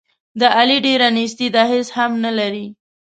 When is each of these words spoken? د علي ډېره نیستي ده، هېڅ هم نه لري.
د 0.39 0.41
علي 0.57 0.77
ډېره 0.85 1.07
نیستي 1.17 1.47
ده، 1.55 1.63
هېڅ 1.71 1.87
هم 1.97 2.11
نه 2.25 2.31
لري. 2.39 2.65